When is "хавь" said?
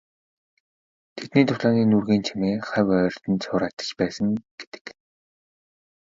2.69-2.91